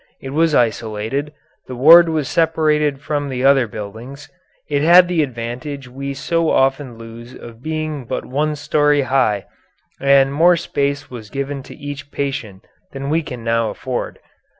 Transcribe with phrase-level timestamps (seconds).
[0.19, 1.31] It was isolated;
[1.67, 4.29] the ward was separated from the other buildings;
[4.67, 9.45] it had the advantage we so often lose of being but one story high,
[9.99, 14.17] and more space was given to each patient than we can now afford.